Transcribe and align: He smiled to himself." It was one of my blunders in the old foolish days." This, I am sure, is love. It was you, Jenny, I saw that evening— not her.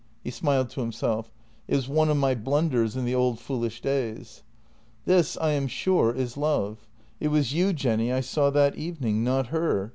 He 0.23 0.31
smiled 0.31 0.71
to 0.71 0.81
himself." 0.81 1.29
It 1.67 1.75
was 1.75 1.87
one 1.87 2.09
of 2.09 2.17
my 2.17 2.33
blunders 2.33 2.95
in 2.95 3.05
the 3.05 3.13
old 3.13 3.37
foolish 3.39 3.81
days." 3.81 4.41
This, 5.05 5.37
I 5.37 5.51
am 5.51 5.67
sure, 5.67 6.11
is 6.11 6.37
love. 6.37 6.87
It 7.19 7.27
was 7.27 7.53
you, 7.53 7.71
Jenny, 7.71 8.11
I 8.11 8.21
saw 8.21 8.49
that 8.49 8.75
evening— 8.75 9.23
not 9.23 9.49
her. 9.49 9.89